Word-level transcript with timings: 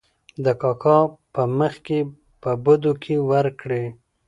د 0.43 0.45
کاکا 0.61 0.97
په 1.33 1.41
مخکې 1.59 1.97
په 2.41 2.51
بدو 2.65 2.93
کې 3.03 3.15
ور 3.29 3.47
کړې. 3.61 3.83